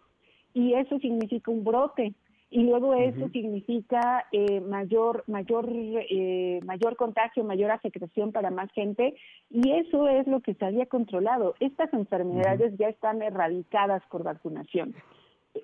Y 0.55 0.73
eso 0.73 0.97
significa 0.97 1.51
un 1.51 1.63
brote. 1.63 2.15
Y 2.51 2.63
luego 2.63 2.95
eso 2.95 3.29
significa 3.29 4.25
eh, 4.31 4.59
mayor 4.59 5.23
mayor 5.27 5.69
eh, 5.71 6.59
mayor 6.65 6.95
contagio, 6.95 7.43
mayor 7.43 7.69
afectación 7.69 8.31
para 8.31 8.49
más 8.49 8.71
gente. 8.71 9.15
Y 9.51 9.71
eso 9.71 10.07
es 10.07 10.25
lo 10.25 10.41
que 10.41 10.55
se 10.55 10.65
había 10.65 10.87
controlado. 10.87 11.53
Estas 11.59 11.93
enfermedades 11.93 12.75
ya 12.77 12.87
están 12.87 13.21
erradicadas 13.21 14.01
por 14.09 14.23
vacunación. 14.23 14.95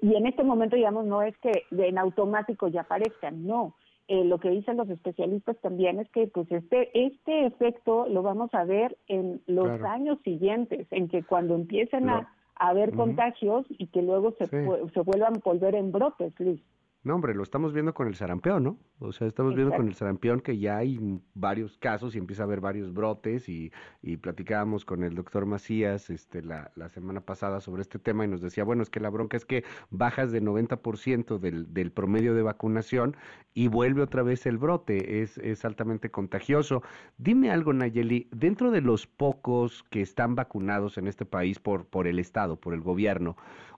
Y 0.01 0.15
en 0.15 0.27
este 0.27 0.43
momento 0.43 0.75
digamos 0.75 1.05
no 1.05 1.23
es 1.23 1.35
que 1.37 1.63
en 1.71 1.97
automático 1.97 2.67
ya 2.67 2.81
aparezcan, 2.81 3.47
no. 3.47 3.75
Eh, 4.07 4.23
lo 4.23 4.39
que 4.39 4.51
dicen 4.51 4.77
los 4.77 4.89
especialistas 4.91 5.57
también 5.61 5.99
es 5.99 6.07
que 6.11 6.27
pues 6.27 6.51
este 6.51 6.91
este 6.93 7.47
efecto 7.47 8.07
lo 8.07 8.21
vamos 8.21 8.53
a 8.53 8.63
ver 8.63 8.95
en 9.07 9.41
los 9.47 9.81
años 9.81 10.19
siguientes, 10.23 10.85
en 10.91 11.07
que 11.07 11.23
cuando 11.23 11.55
empiecen 11.55 12.09
a, 12.09 12.31
haber 12.57 12.93
contagios 12.93 13.65
y 13.69 13.87
que 13.87 14.01
luego 14.01 14.31
se, 14.37 14.47
se 14.47 15.01
vuelvan 15.01 15.35
a 15.35 15.41
volver 15.43 15.75
en 15.75 15.91
brotes, 15.91 16.31
Luis. 16.39 16.61
No, 17.05 17.13
hombre, 17.13 17.35
lo 17.35 17.43
estamos 17.43 17.71
viendo 17.71 17.93
con 17.93 18.07
el 18.07 18.15
sarampión, 18.15 18.63
¿no? 18.63 18.79
O 18.97 19.11
sea, 19.11 19.27
estamos 19.27 19.53
viendo 19.53 19.75
con 19.75 19.87
el 19.87 19.93
sarampión 19.93 20.39
que 20.39 20.57
ya 20.57 20.77
hay 20.77 20.99
varios 21.35 21.77
casos 21.77 22.15
y 22.15 22.17
empieza 22.17 22.41
a 22.41 22.45
haber 22.45 22.61
varios 22.61 22.95
brotes 22.95 23.47
y, 23.47 23.71
y 24.01 24.17
platicábamos 24.17 24.85
con 24.85 25.03
el 25.03 25.13
doctor 25.13 25.45
Macías 25.45 26.09
este, 26.09 26.41
la, 26.41 26.71
la, 26.73 26.89
semana 26.89 27.21
pasada 27.21 27.61
sobre 27.61 27.83
este 27.83 27.99
tema 27.99 28.25
y 28.25 28.27
nos 28.27 28.41
decía, 28.41 28.63
bueno, 28.63 28.81
es 28.81 28.89
que 28.89 28.99
la 28.99 29.11
bronca 29.11 29.37
es 29.37 29.45
que 29.45 29.63
bajas 29.91 30.31
de 30.31 30.41
90% 30.41 31.37
del, 31.37 31.71
del 31.71 31.91
promedio 31.91 32.33
de 32.33 32.41
vacunación 32.41 33.15
y 33.53 33.67
vuelve 33.67 34.01
otra 34.01 34.23
vez 34.23 34.47
el 34.47 34.57
brote, 34.57 35.21
es, 35.21 35.37
es 35.37 35.63
altamente 35.63 36.09
contagioso. 36.09 36.81
Dime 37.19 37.51
algo, 37.51 37.71
Nayeli, 37.71 38.29
dentro 38.31 38.71
de 38.71 38.81
los 38.81 39.05
pocos 39.05 39.83
que 39.91 40.01
están 40.01 40.33
vacunados 40.33 40.97
en 40.97 41.05
este 41.05 41.25
país 41.25 41.59
por, 41.59 41.85
por 41.85 42.07
el 42.07 42.17
Estado, 42.17 42.55
por 42.59 42.73
el 42.73 42.81
gobierno, 42.81 43.37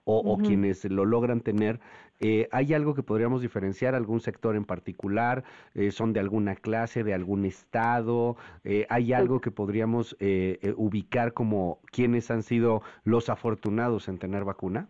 o, 0.09 0.37
quienes 0.37 0.85
lo 0.85 1.05
logran 1.05 1.41
tener, 1.41 1.79
eh, 2.19 2.47
¿hay 2.51 2.73
algo 2.73 2.95
que 2.95 3.03
podríamos 3.03 3.41
diferenciar, 3.41 3.93
algún 3.93 4.21
sector 4.21 4.55
en 4.55 4.63
particular? 4.63 5.43
Eh, 5.75 5.91
¿Son 5.91 6.13
de 6.13 6.21
alguna 6.21 6.55
clase, 6.55 7.03
de 7.03 7.13
algún 7.13 7.45
estado? 7.45 8.37
Eh, 8.63 8.87
¿Hay 8.89 9.11
algo 9.13 9.41
que 9.41 9.51
podríamos 9.51 10.15
ubicar 10.77 11.33
como 11.33 11.79
quienes 11.91 12.31
han 12.31 12.41
sido 12.41 12.81
los 13.03 13.29
afortunados 13.29 14.07
en 14.07 14.17
tener 14.17 14.45
vacuna? 14.45 14.87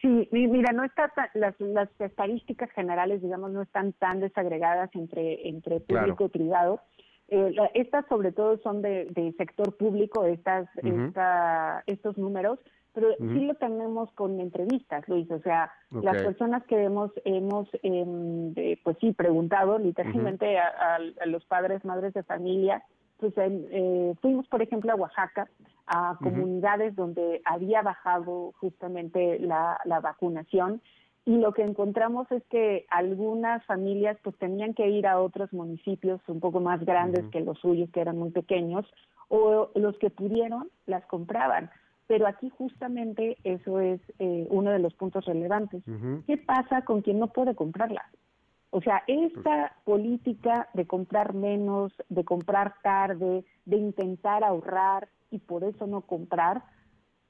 Sí, 0.00 0.28
mira, 0.32 0.72
no 0.72 0.84
está 0.84 1.12
las, 1.34 1.58
las 1.60 1.88
estadísticas 1.98 2.70
generales, 2.70 3.20
digamos, 3.20 3.50
no 3.50 3.62
están 3.62 3.92
tan 3.94 4.20
desagregadas 4.20 4.90
entre 4.94 5.48
entre 5.48 5.80
público 5.80 6.26
y 6.26 6.28
privado. 6.28 6.80
estas 7.74 8.06
sobre 8.06 8.32
todo 8.32 8.58
son 8.58 8.80
de, 8.80 9.34
sector 9.36 9.76
público, 9.76 10.24
estas, 10.24 10.68
estos 11.86 12.16
números, 12.16 12.58
pero 12.98 13.14
sí 13.16 13.46
lo 13.46 13.54
tenemos 13.54 14.10
con 14.12 14.40
entrevistas, 14.40 15.08
Luis, 15.08 15.30
o 15.30 15.38
sea, 15.38 15.70
las 15.90 16.20
personas 16.20 16.64
que 16.64 16.82
hemos, 16.82 17.12
hemos 17.24 17.68
em, 17.84 18.52
pues 18.82 18.96
sí, 19.00 19.12
preguntado 19.12 19.78
literalmente 19.78 20.58
a, 20.58 20.98
los 21.26 21.44
padres, 21.44 21.84
madres 21.84 22.12
de 22.14 22.24
familia, 22.24 22.82
pues 23.18 23.32
eh, 23.36 24.14
fuimos, 24.20 24.48
por 24.48 24.62
ejemplo, 24.62 24.90
a 24.90 24.96
Oaxaca, 24.96 25.48
a 25.86 26.18
comunidades 26.20 26.96
donde 26.96 27.40
había 27.44 27.82
bajado 27.82 28.52
justamente 28.58 29.38
la, 29.38 29.78
la 29.84 30.00
vacunación 30.00 30.82
y 31.24 31.36
lo 31.36 31.52
que 31.52 31.62
encontramos 31.62 32.26
es 32.32 32.42
que 32.50 32.86
algunas 32.90 33.64
familias 33.66 34.16
pues 34.24 34.34
tenían 34.38 34.74
que 34.74 34.88
ir 34.88 35.06
a 35.06 35.20
otros 35.20 35.52
municipios 35.52 36.20
un 36.26 36.40
poco 36.40 36.58
más 36.58 36.84
grandes 36.84 37.26
que 37.30 37.40
los 37.40 37.60
suyos, 37.60 37.90
que 37.90 38.00
eran 38.00 38.18
muy 38.18 38.30
pequeños, 38.30 38.86
o 39.28 39.70
los 39.76 39.96
que 39.98 40.10
pudieron 40.10 40.68
las 40.86 41.04
compraban. 41.06 41.70
Pero 42.08 42.26
aquí 42.26 42.48
justamente 42.48 43.36
eso 43.44 43.80
es 43.80 44.00
eh, 44.18 44.48
uno 44.50 44.70
de 44.70 44.80
los 44.80 44.94
puntos 44.94 45.24
relevantes. 45.26 45.84
¿Qué 46.26 46.36
pasa 46.38 46.82
con 46.82 47.02
quien 47.02 47.20
no 47.20 47.28
puede 47.28 47.54
comprarlas? 47.54 48.06
O 48.70 48.82
sea, 48.82 49.02
esta 49.06 49.76
política 49.84 50.68
de 50.74 50.86
comprar 50.86 51.34
menos, 51.34 51.92
de 52.08 52.24
comprar 52.24 52.74
tarde, 52.82 53.44
de 53.64 53.76
intentar 53.76 54.42
ahorrar 54.42 55.08
y 55.30 55.38
por 55.38 55.64
eso 55.64 55.86
no 55.86 56.00
comprar, 56.02 56.64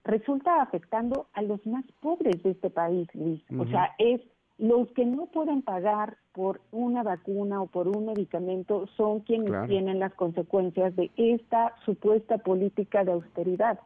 resulta 0.05 0.63
afectando 0.63 1.27
a 1.35 1.43
los 1.43 1.65
más 1.67 1.85
pobres 2.01 2.43
de 2.43 2.53
este 2.53 2.71
país, 2.71 3.07
Luis. 3.15 3.43
O 3.59 3.67
sea, 3.67 3.95
es 3.99 4.21
los 4.59 4.89
que 4.93 5.05
no 5.05 5.27
pueden 5.27 5.63
pagar 5.63 6.17
por 6.33 6.61
una 6.73 7.05
vacuna 7.05 7.63
o 7.63 7.67
por 7.67 7.89
un 7.89 8.07
medicamento 8.07 8.87
son 8.97 9.21
quienes 9.21 9.69
tienen 9.69 10.01
las 10.01 10.15
consecuencias 10.15 10.95
de 10.97 11.11
esta 11.17 11.75
supuesta 11.85 12.39
política 12.39 13.05
de 13.05 13.13
austeridad. 13.13 13.79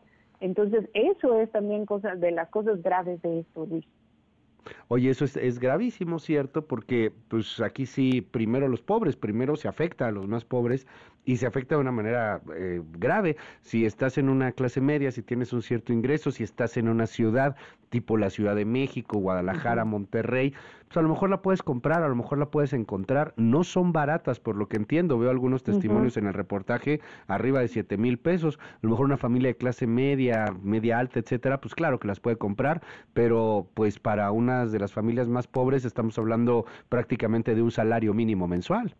Entonces, 0.43 0.91
eso 0.93 1.41
es 1.41 1.51
también 1.53 1.87
cosa 1.87 2.17
de 2.17 2.33
las 2.33 2.49
cosas 2.49 2.83
graves 2.83 3.23
de 3.23 3.41
esto, 3.41 3.65
Luis. 3.65 3.87
Oye, 4.89 5.11
eso 5.11 5.25
es, 5.25 5.37
es, 5.37 5.61
gravísimo, 5.61 6.19
¿cierto? 6.19 6.67
Porque 6.67 7.13
pues 7.29 7.61
aquí 7.61 7.87
sí, 7.87 8.21
primero 8.21 8.69
los 8.69 8.83
pobres, 8.83 9.15
primero 9.17 9.55
se 9.55 9.69
afecta 9.69 10.09
a 10.09 10.11
los 10.11 10.27
más 10.27 10.45
pobres 10.45 10.87
y 11.25 11.37
se 11.37 11.47
afecta 11.47 11.75
de 11.77 11.81
una 11.81 11.93
manera 11.93 12.41
eh, 12.57 12.83
grave. 12.99 13.37
Si 13.61 13.85
estás 13.85 14.19
en 14.19 14.29
una 14.29 14.53
clase 14.53 14.81
media, 14.81 15.13
si 15.13 15.23
tienes 15.23 15.53
un 15.53 15.63
cierto 15.63 15.93
ingreso, 15.93 16.31
si 16.31 16.43
estás 16.43 16.77
en 16.77 16.89
una 16.89 17.07
ciudad 17.07 17.57
tipo 17.93 18.17
la 18.17 18.31
Ciudad 18.31 18.57
de 18.57 18.65
México, 18.65 19.19
Guadalajara, 19.19 19.85
Monterrey, 19.85 20.55
pues 20.89 20.97
a 20.97 21.03
lo 21.03 21.11
mejor 21.11 21.29
la 21.29 21.43
puedes 21.43 21.63
comprar, 21.63 22.03
a 22.03 22.09
lo 22.09 22.17
mejor 22.17 22.39
la 22.39 22.47
puedes 22.47 22.73
encontrar. 22.73 23.35
No 23.37 23.65
son 23.65 23.93
baratas, 23.93 24.41
por 24.41 24.57
lo 24.57 24.67
que 24.67 24.79
entiendo. 24.79 25.19
Veo 25.19 25.31
algunos 25.31 25.63
testimonios 25.63 26.17
en 26.17 26.27
el 26.27 26.33
reportaje 26.33 27.01
arriba 27.29 27.61
de 27.61 27.69
siete 27.69 27.99
mil 27.99 28.19
pesos. 28.19 28.59
A 28.59 28.79
lo 28.81 28.91
mejor 28.91 29.05
una 29.05 29.19
familia 29.19 29.49
de 29.49 29.57
clase 29.57 29.87
media, 29.87 30.47
media 30.63 30.99
alta, 30.99 31.21
etcétera, 31.21 31.61
pues 31.61 31.75
claro 31.75 32.01
que 32.01 32.09
las 32.09 32.19
puede 32.19 32.37
comprar, 32.37 32.83
pero 33.13 33.69
pues 33.75 33.99
para 33.99 34.31
unas 34.33 34.73
de 34.73 34.79
las 34.79 34.93
familias 34.93 35.29
más 35.29 35.47
pobres 35.47 35.85
estamos 35.85 36.19
hablando 36.19 36.65
prácticamente 36.89 37.55
de 37.55 37.61
un 37.61 37.71
salario 37.71 38.15
mínimo 38.15 38.49
mensual. 38.49 38.97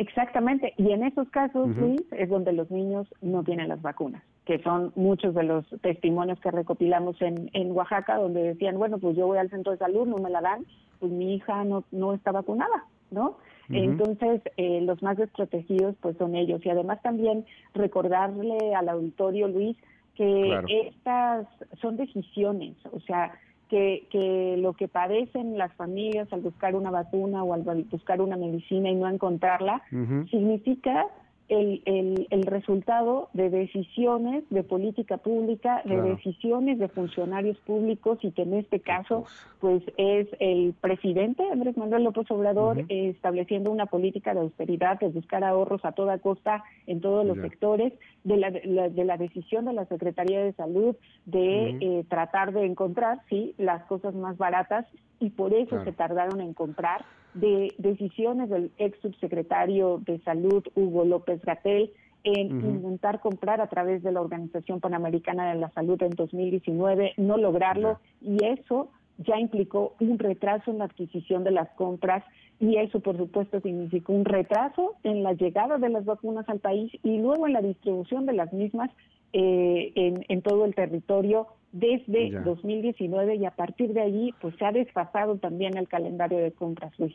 Exactamente, 0.00 0.72
y 0.78 0.92
en 0.92 1.02
esos 1.02 1.28
casos, 1.28 1.76
Luis, 1.76 2.00
es 2.12 2.30
donde 2.30 2.54
los 2.54 2.70
niños 2.70 3.06
no 3.20 3.44
tienen 3.44 3.68
las 3.68 3.82
vacunas, 3.82 4.22
que 4.46 4.58
son 4.62 4.92
muchos 4.96 5.34
de 5.34 5.42
los 5.42 5.66
testimonios 5.82 6.40
que 6.40 6.50
recopilamos 6.50 7.20
en, 7.20 7.50
en 7.52 7.70
Oaxaca, 7.72 8.16
donde 8.16 8.42
decían, 8.42 8.78
bueno, 8.78 8.96
pues 8.96 9.14
yo 9.14 9.26
voy 9.26 9.36
al 9.36 9.50
centro 9.50 9.72
de 9.72 9.78
salud, 9.78 10.06
no 10.06 10.16
me 10.16 10.30
la 10.30 10.40
dan, 10.40 10.64
pues 11.00 11.12
mi 11.12 11.34
hija 11.34 11.64
no, 11.64 11.84
no 11.92 12.14
está 12.14 12.32
vacunada, 12.32 12.86
¿no? 13.10 13.36
Entonces, 13.68 14.40
eh, 14.56 14.80
los 14.80 15.02
más 15.02 15.18
desprotegidos, 15.18 15.94
pues 16.00 16.16
son 16.16 16.34
ellos. 16.34 16.64
Y 16.64 16.70
además 16.70 17.02
también 17.02 17.44
recordarle 17.74 18.74
al 18.74 18.88
auditorio, 18.88 19.48
Luis, 19.48 19.76
que 20.14 20.62
estas 20.88 21.46
son 21.82 21.98
decisiones, 21.98 22.74
o 22.90 23.00
sea, 23.00 23.32
que, 23.70 24.08
que 24.10 24.56
lo 24.58 24.74
que 24.74 24.88
padecen 24.88 25.56
las 25.56 25.72
familias 25.74 26.30
al 26.32 26.40
buscar 26.40 26.74
una 26.74 26.90
vacuna 26.90 27.44
o 27.44 27.54
al 27.54 27.62
buscar 27.84 28.20
una 28.20 28.36
medicina 28.36 28.90
y 28.90 28.96
no 28.96 29.08
encontrarla, 29.08 29.82
significa 30.30 31.06
el, 31.50 32.26
el, 32.30 32.42
resultado 32.44 33.28
de 33.32 33.50
decisiones 33.50 34.44
de 34.50 34.62
política 34.62 35.18
pública, 35.18 35.82
de 35.84 36.00
decisiones 36.00 36.78
de 36.78 36.88
funcionarios 36.88 37.58
públicos 37.58 38.18
y 38.22 38.30
que 38.30 38.42
en 38.42 38.54
este 38.54 38.80
caso 38.80 39.24
pues 39.58 39.82
es 39.96 40.28
el 40.38 40.74
presidente 40.80 41.42
Andrés 41.50 41.76
Manuel 41.76 42.04
López 42.04 42.30
Obrador 42.30 42.84
estableciendo 42.88 43.70
una 43.70 43.86
política 43.86 44.32
de 44.32 44.40
austeridad, 44.40 44.98
de 45.00 45.08
buscar 45.08 45.42
ahorros 45.42 45.84
a 45.84 45.92
toda 45.92 46.18
costa 46.18 46.62
en 46.86 47.00
todos 47.00 47.26
los 47.26 47.36
sectores, 47.38 47.92
de 48.22 48.36
la, 48.36 48.50
de 48.50 49.04
la 49.04 49.16
decisión 49.16 49.64
de 49.64 49.72
la 49.72 49.86
Secretaría 49.86 50.42
de 50.44 50.52
Salud 50.52 50.94
de 51.26 51.76
eh, 51.80 52.04
tratar 52.08 52.52
de 52.52 52.64
encontrar, 52.64 53.20
sí, 53.28 53.54
las 53.58 53.84
cosas 53.84 54.14
más 54.14 54.36
baratas 54.38 54.86
y 55.18 55.30
por 55.30 55.52
eso 55.52 55.82
se 55.84 55.92
tardaron 55.92 56.40
en 56.40 56.54
comprar 56.54 57.04
de 57.34 57.72
decisiones 57.78 58.48
del 58.50 58.70
ex 58.78 58.98
subsecretario 59.00 60.00
de 60.04 60.18
Salud, 60.20 60.64
Hugo 60.74 61.04
López 61.04 61.40
Gatel, 61.42 61.92
en 62.22 62.60
intentar 62.60 63.20
comprar 63.20 63.60
a 63.60 63.68
través 63.68 64.02
de 64.02 64.12
la 64.12 64.20
Organización 64.20 64.80
Panamericana 64.80 65.52
de 65.52 65.58
la 65.58 65.70
Salud 65.70 66.02
en 66.02 66.10
2019, 66.10 67.14
no 67.16 67.38
lograrlo, 67.38 67.98
y 68.20 68.44
eso 68.44 68.90
ya 69.18 69.38
implicó 69.38 69.94
un 70.00 70.18
retraso 70.18 70.70
en 70.70 70.78
la 70.78 70.84
adquisición 70.84 71.44
de 71.44 71.50
las 71.50 71.68
compras 71.70 72.24
y 72.58 72.76
eso 72.76 73.00
por 73.00 73.16
supuesto 73.16 73.60
significó 73.60 74.12
un 74.12 74.24
retraso 74.24 74.94
en 75.02 75.22
la 75.22 75.32
llegada 75.32 75.78
de 75.78 75.88
las 75.88 76.04
vacunas 76.04 76.48
al 76.48 76.60
país 76.60 76.92
y 77.02 77.18
luego 77.18 77.46
en 77.46 77.52
la 77.52 77.62
distribución 77.62 78.26
de 78.26 78.32
las 78.32 78.52
mismas 78.52 78.90
eh, 79.32 79.92
en, 79.94 80.24
en 80.28 80.42
todo 80.42 80.64
el 80.64 80.74
territorio 80.74 81.46
desde 81.72 82.30
2019 82.40 83.36
y 83.36 83.46
a 83.46 83.52
partir 83.52 83.92
de 83.92 84.00
allí 84.00 84.34
pues 84.40 84.56
se 84.56 84.64
ha 84.64 84.72
desfasado 84.72 85.36
también 85.36 85.76
el 85.76 85.86
calendario 85.88 86.38
de 86.38 86.50
compras, 86.52 86.92
Luis. 86.98 87.14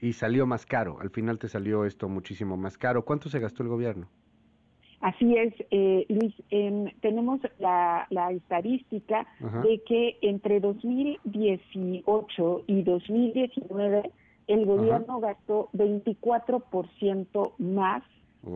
Y 0.00 0.14
salió 0.14 0.46
más 0.46 0.64
caro, 0.66 0.98
al 1.00 1.10
final 1.10 1.38
te 1.38 1.48
salió 1.48 1.84
esto 1.84 2.08
muchísimo 2.08 2.56
más 2.56 2.78
caro. 2.78 3.04
¿Cuánto 3.04 3.28
se 3.28 3.38
gastó 3.38 3.62
el 3.62 3.68
gobierno? 3.68 4.08
Así 5.00 5.36
es, 5.36 5.52
eh, 5.72 6.06
Luis, 6.08 6.32
tenemos 7.00 7.40
la, 7.58 8.06
estadística 8.30 9.26
de 9.40 9.82
que 9.84 10.16
entre 10.22 10.60
2018 10.60 12.64
y 12.68 12.82
2019 12.82 14.12
el 14.46 14.64
gobierno 14.64 15.18
gastó 15.18 15.70
24% 15.72 17.54
más, 17.58 18.04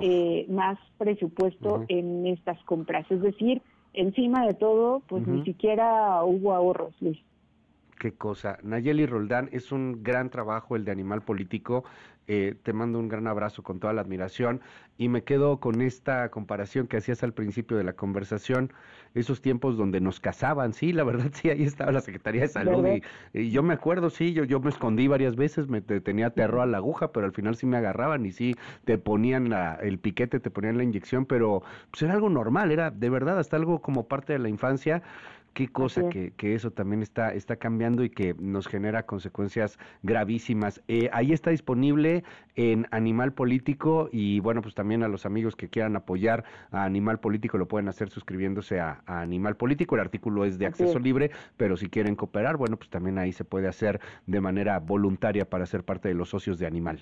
eh, 0.00 0.46
más 0.48 0.78
presupuesto 0.98 1.84
en 1.88 2.26
estas 2.26 2.62
compras. 2.62 3.10
Es 3.10 3.22
decir, 3.22 3.60
encima 3.96 4.46
de 4.46 4.54
todo, 4.54 5.00
pues 5.08 5.26
ni 5.26 5.44
siquiera 5.44 6.22
hubo 6.24 6.54
ahorros, 6.54 6.94
Luis. 7.00 7.18
Qué 8.06 8.16
cosa. 8.16 8.58
Nayeli 8.62 9.04
Roldán, 9.04 9.48
es 9.50 9.72
un 9.72 10.04
gran 10.04 10.30
trabajo 10.30 10.76
el 10.76 10.84
de 10.84 10.92
Animal 10.92 11.22
Político. 11.22 11.82
Eh, 12.28 12.54
te 12.62 12.72
mando 12.72 13.00
un 13.00 13.08
gran 13.08 13.26
abrazo 13.26 13.62
con 13.62 13.80
toda 13.80 13.92
la 13.92 14.00
admiración 14.00 14.60
y 14.96 15.08
me 15.08 15.22
quedo 15.22 15.58
con 15.58 15.80
esta 15.80 16.28
comparación 16.30 16.86
que 16.86 16.96
hacías 16.96 17.22
al 17.22 17.32
principio 17.32 17.76
de 17.76 17.84
la 17.84 17.92
conversación, 17.92 18.72
esos 19.14 19.40
tiempos 19.40 19.76
donde 19.76 20.00
nos 20.00 20.18
casaban, 20.18 20.72
sí, 20.72 20.92
la 20.92 21.04
verdad 21.04 21.30
sí, 21.32 21.50
ahí 21.50 21.62
estaba 21.62 21.92
la 21.92 22.00
Secretaría 22.00 22.42
de 22.42 22.48
Salud 22.48 22.84
y, 23.32 23.50
yo 23.50 23.62
me 23.62 23.74
acuerdo, 23.74 24.10
sí, 24.10 24.32
yo, 24.32 24.42
yo 24.42 24.58
me 24.58 24.70
escondí 24.70 25.06
varias 25.06 25.36
veces, 25.36 25.68
me 25.68 25.80
tenía 25.80 26.30
terror 26.30 26.62
a 26.62 26.66
la 26.66 26.78
aguja, 26.78 27.12
pero 27.12 27.26
al 27.26 27.32
final 27.32 27.54
sí 27.54 27.66
me 27.66 27.76
agarraban 27.76 28.26
y 28.26 28.32
sí 28.32 28.56
te 28.84 28.98
ponían 28.98 29.52
el 29.80 29.98
piquete, 30.00 30.40
te 30.40 30.50
ponían 30.50 30.78
la 30.78 30.82
inyección, 30.82 31.26
pero 31.26 31.62
pues 31.92 32.02
era 32.02 32.14
algo 32.14 32.28
normal, 32.28 32.72
era 32.72 32.90
de 32.90 33.08
verdad 33.08 33.38
hasta 33.38 33.56
algo 33.56 33.80
como 33.80 34.08
parte 34.08 34.32
de 34.32 34.40
la 34.40 34.48
infancia 34.48 35.02
qué 35.56 35.68
cosa 35.68 36.10
que, 36.10 36.32
que, 36.36 36.54
eso 36.54 36.70
también 36.70 37.00
está, 37.00 37.32
está 37.32 37.56
cambiando 37.56 38.04
y 38.04 38.10
que 38.10 38.34
nos 38.38 38.68
genera 38.68 39.06
consecuencias 39.06 39.78
gravísimas. 40.02 40.82
Eh, 40.86 41.08
ahí 41.14 41.32
está 41.32 41.48
disponible 41.48 42.24
en 42.56 42.86
Animal 42.90 43.32
Político 43.32 44.10
y 44.12 44.38
bueno, 44.40 44.60
pues 44.60 44.74
también 44.74 45.02
a 45.02 45.08
los 45.08 45.24
amigos 45.24 45.56
que 45.56 45.70
quieran 45.70 45.96
apoyar 45.96 46.44
a 46.72 46.84
Animal 46.84 47.20
Político 47.20 47.56
lo 47.56 47.66
pueden 47.66 47.88
hacer 47.88 48.10
suscribiéndose 48.10 48.80
a, 48.80 49.02
Animal 49.06 49.56
Político. 49.56 49.94
El 49.94 50.02
artículo 50.02 50.44
es 50.44 50.58
de 50.58 50.66
acceso 50.66 50.98
libre, 50.98 51.30
pero 51.56 51.78
si 51.78 51.88
quieren 51.88 52.16
cooperar, 52.16 52.58
bueno, 52.58 52.76
pues 52.76 52.90
también 52.90 53.16
ahí 53.16 53.32
se 53.32 53.46
puede 53.46 53.66
hacer 53.66 53.98
de 54.26 54.42
manera 54.42 54.78
voluntaria 54.78 55.48
para 55.48 55.64
ser 55.64 55.84
parte 55.84 56.08
de 56.08 56.14
los 56.14 56.28
socios 56.28 56.58
de 56.58 56.66
Animal. 56.66 57.00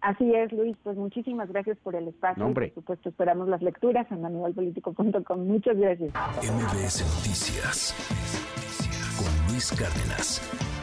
Así 0.00 0.32
es, 0.34 0.52
Luis. 0.52 0.76
Pues 0.82 0.96
muchísimas 0.96 1.48
gracias 1.50 1.76
por 1.82 1.94
el 1.94 2.08
espacio. 2.08 2.52
por 2.54 2.74
supuesto, 2.74 3.08
esperamos 3.08 3.48
las 3.48 3.62
lecturas 3.62 4.06
en 4.10 4.22
manualpolitico.com. 4.22 5.46
Muchas 5.46 5.76
gracias. 5.76 6.12
MBS 6.12 7.02
Noticias 7.16 7.94
con 9.18 9.52
Luis 9.52 9.72
Cárdenas. 9.72 10.77